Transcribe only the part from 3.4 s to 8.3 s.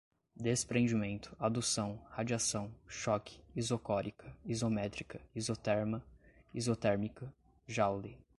isocórica, isométrica, isoterma, isotérmica, joule